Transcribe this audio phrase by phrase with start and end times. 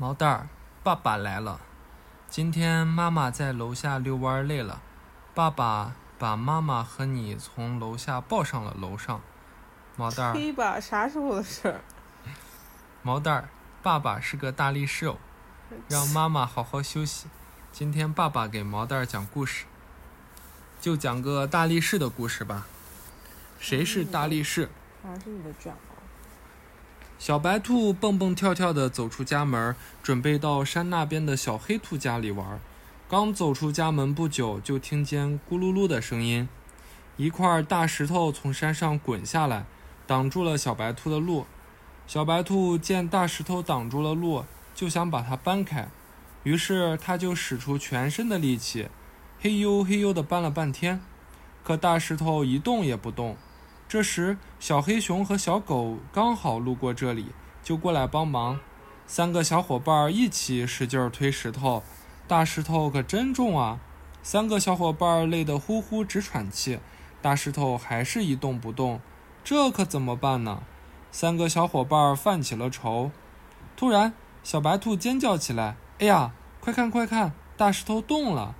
[0.00, 0.48] 毛蛋儿，
[0.82, 1.60] 爸爸来了。
[2.26, 4.80] 今天妈妈在楼下遛弯累了，
[5.34, 9.20] 爸爸把妈妈和你从楼下抱上了楼上。
[9.96, 11.82] 毛蛋儿，黑吧，啥时候的事儿？
[13.02, 13.50] 毛蛋儿，
[13.82, 15.18] 爸爸是个大力士哦，
[15.86, 17.28] 让妈妈好好休息。
[17.70, 19.66] 今天爸爸给毛蛋儿讲故事，
[20.80, 22.66] 就讲个大力士的故事吧。
[23.58, 24.70] 谁是大力士？
[25.02, 25.89] 还是你的卷毛？
[27.20, 32.58] 小白兔蹦蹦跳跳地走出家门，准备到山那边的小黑兔家里玩。
[33.10, 36.48] 刚走出家门不久，就听见咕噜噜的声音，
[37.18, 39.66] 一块大石头从山上滚下来，
[40.06, 41.44] 挡住了小白兔的路。
[42.06, 45.88] 小白兔见大石头挡住了路，就想把它搬开，
[46.44, 48.88] 于是它就使出全身的力气，
[49.38, 51.02] 嘿呦嘿呦地搬了半天，
[51.62, 53.36] 可大石头一动也不动。
[53.90, 58.60] 这时，小黑熊和小狗刚好路过这里，就过来帮忙。
[59.04, 61.82] 三个小伙伴一起使劲推石头，
[62.28, 63.80] 大石头可真重啊！
[64.22, 66.78] 三个小伙伴累得呼呼直喘气，
[67.20, 69.00] 大石头还是一动不动。
[69.42, 70.62] 这可怎么办呢？
[71.10, 73.10] 三个小伙伴犯起了愁。
[73.76, 74.12] 突然，
[74.44, 78.54] 小白兔尖叫起来：“哎呀，快看快看，大石头动了！”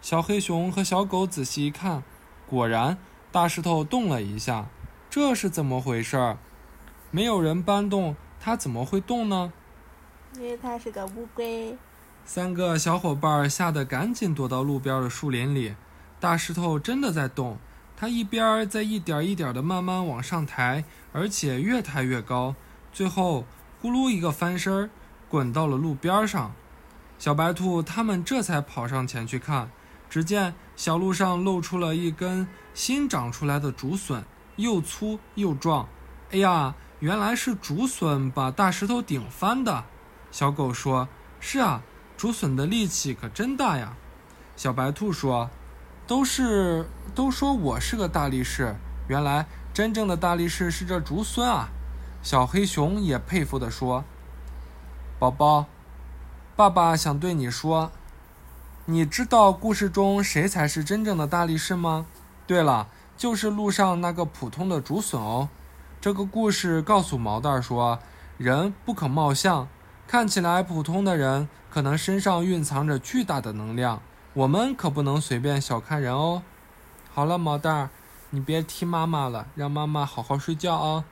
[0.00, 2.04] 小黑熊和小狗仔细一看，
[2.48, 2.96] 果然。
[3.30, 4.66] 大石头动了一下，
[5.10, 6.36] 这是怎么回事？
[7.10, 9.52] 没有人搬动，它怎么会动呢？
[10.34, 11.76] 因为它是个乌龟。
[12.24, 15.74] 三个小伙伴吓得赶紧躲到路边的树林里。
[16.20, 17.58] 大石头真的在动，
[17.96, 22.54] 它一边在一点一点的慢慢往上抬，而且越抬越高，
[22.92, 23.44] 最后
[23.82, 24.90] 咕噜一个翻身，
[25.28, 26.52] 滚到了路边上。
[27.18, 29.70] 小白兔他们这才跑上前去看。
[30.08, 34.24] 只见小路上露出了一根新长出来的竹笋，
[34.56, 35.86] 又粗又壮。
[36.30, 39.84] 哎呀，原来是竹笋把大石头顶翻的。
[40.30, 41.08] 小狗说
[41.40, 41.82] ：“是啊，
[42.16, 43.96] 竹笋的力气可真大呀。”
[44.56, 45.48] 小白兔说
[46.06, 48.74] ：“都是都说我是个大力士，
[49.08, 51.68] 原来真正的大力士是这竹笋啊。”
[52.22, 54.04] 小黑熊也佩服地说
[55.18, 55.66] ：“宝宝，
[56.56, 57.92] 爸爸想对你说。”
[58.90, 62.06] 你知道故事中谁才是真正的大力士吗？
[62.46, 62.88] 对了，
[63.18, 65.50] 就是路上那个普通的竹笋哦。
[66.00, 67.98] 这个故事告诉毛蛋儿说，
[68.38, 69.68] 人不可貌相，
[70.06, 74.00] 看起来普通的人可能身上蕴藏着巨大的能量，
[74.32, 76.42] 我们可不能随便小看人哦。
[77.12, 77.90] 好了，毛蛋儿，
[78.30, 81.04] 你别踢妈妈了，让妈妈好好睡觉啊。